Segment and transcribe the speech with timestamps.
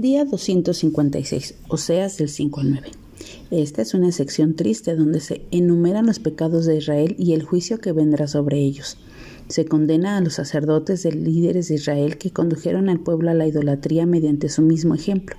[0.00, 2.88] Día 256, Oseas del 5 al 9.
[3.50, 7.80] Esta es una sección triste donde se enumeran los pecados de Israel y el juicio
[7.80, 8.96] que vendrá sobre ellos.
[9.48, 13.46] Se condena a los sacerdotes de líderes de Israel que condujeron al pueblo a la
[13.46, 15.36] idolatría mediante su mismo ejemplo.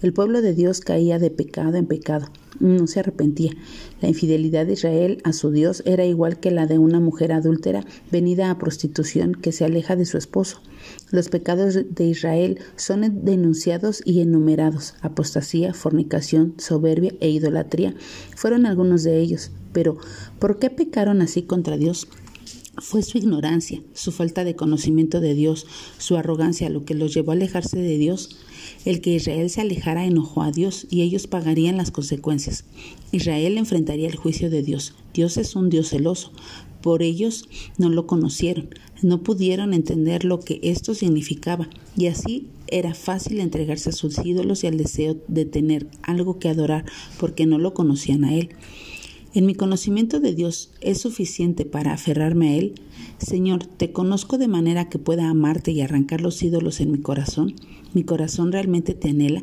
[0.00, 2.28] El pueblo de Dios caía de pecado en pecado,
[2.60, 3.52] no se arrepentía.
[4.00, 7.84] La infidelidad de Israel a su Dios era igual que la de una mujer adúltera
[8.12, 10.60] venida a prostitución que se aleja de su esposo.
[11.10, 14.94] Los pecados de Israel son denunciados y enumerados.
[15.00, 17.94] Apostasía, fornicación, soberbia e idolatría
[18.36, 19.50] fueron algunos de ellos.
[19.72, 19.98] Pero,
[20.38, 22.08] ¿por qué pecaron así contra Dios?
[22.80, 25.66] Fue su ignorancia, su falta de conocimiento de Dios,
[25.98, 28.38] su arrogancia lo que los llevó a alejarse de Dios.
[28.84, 32.64] El que Israel se alejara enojó a Dios y ellos pagarían las consecuencias.
[33.10, 34.94] Israel enfrentaría el juicio de Dios.
[35.12, 36.32] Dios es un Dios celoso.
[36.80, 38.68] Por ellos no lo conocieron,
[39.02, 44.62] no pudieron entender lo que esto significaba y así era fácil entregarse a sus ídolos
[44.62, 46.84] y al deseo de tener algo que adorar
[47.18, 48.50] porque no lo conocían a Él.
[49.34, 52.74] En mi conocimiento de Dios es suficiente para aferrarme a Él.
[53.18, 57.54] Señor, te conozco de manera que pueda amarte y arrancar los ídolos en mi corazón.
[57.92, 59.42] Mi corazón realmente te anhela.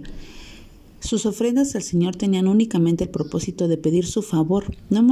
[1.06, 4.76] Sus ofrendas al Señor tenían únicamente el propósito de pedir su favor.
[4.90, 5.04] No,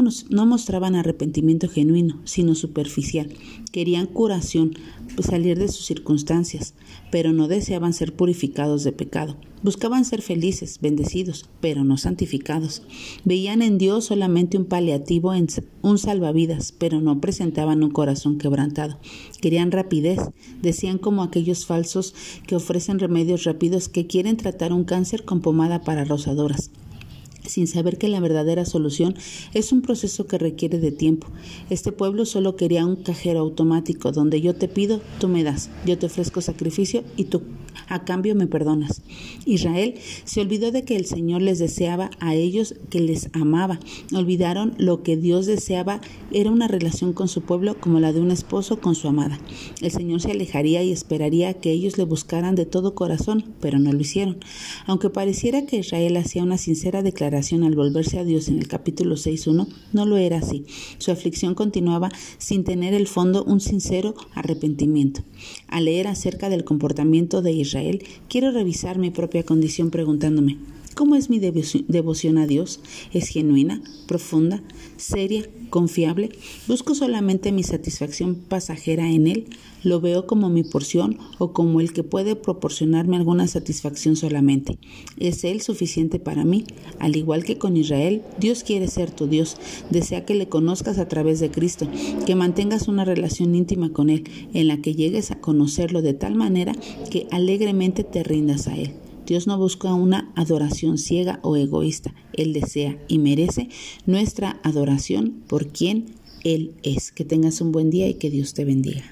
[0.47, 3.29] mostraban arrepentimiento genuino, sino superficial.
[3.71, 4.73] Querían curación,
[5.21, 6.73] salir de sus circunstancias,
[7.11, 9.37] pero no deseaban ser purificados de pecado.
[9.61, 12.81] Buscaban ser felices, bendecidos, pero no santificados.
[13.23, 15.31] Veían en Dios solamente un paliativo,
[15.83, 18.97] un salvavidas, pero no presentaban un corazón quebrantado.
[19.43, 20.21] Querían rapidez,
[20.61, 22.15] decían como aquellos falsos
[22.47, 26.71] que ofrecen remedios rápidos que quieren tratar un cáncer con pomada para rosadoras
[27.45, 29.15] sin saber que la verdadera solución
[29.53, 31.27] es un proceso que requiere de tiempo.
[31.69, 35.97] Este pueblo solo quería un cajero automático donde yo te pido, tú me das, yo
[35.97, 37.41] te ofrezco sacrificio y tú
[37.87, 39.01] a cambio me perdonas.
[39.45, 43.79] Israel se olvidó de que el Señor les deseaba a ellos que les amaba.
[44.13, 46.01] Olvidaron lo que Dios deseaba
[46.31, 49.39] era una relación con su pueblo como la de un esposo con su amada.
[49.81, 53.91] El Señor se alejaría y esperaría que ellos le buscaran de todo corazón, pero no
[53.91, 54.37] lo hicieron.
[54.85, 59.15] Aunque pareciera que Israel hacía una sincera declaración al volverse a Dios en el capítulo
[59.15, 60.65] 6.1, no lo era así.
[60.97, 65.23] Su aflicción continuaba sin tener el fondo un sincero arrepentimiento.
[65.67, 70.57] Al leer acerca del comportamiento de Israel, quiero revisar mi propia condición preguntándome,
[70.93, 72.79] ¿cómo es mi devoción a Dios?
[73.11, 74.61] ¿Es genuina, profunda,
[74.97, 76.29] seria, confiable?
[76.67, 79.45] ¿Busco solamente mi satisfacción pasajera en Él?
[79.83, 84.77] ¿Lo veo como mi porción o como el que puede proporcionarme alguna satisfacción solamente?
[85.17, 86.63] ¿Es Él suficiente para mí?
[86.99, 89.57] Al igual que con Israel, Dios quiere ser tu Dios.
[89.89, 91.87] Desea que le conozcas a través de Cristo,
[92.25, 94.23] que mantengas una relación íntima con Él,
[94.53, 96.73] en la que llegues a conocerlo de tal manera
[97.11, 98.93] que alegremente te rindas a Él.
[99.25, 102.13] Dios no busca una adoración ciega o egoísta.
[102.33, 103.69] Él desea y merece
[104.05, 106.05] nuestra adoración por quien
[106.43, 107.11] Él es.
[107.11, 109.03] Que tengas un buen día y que Dios te bendiga.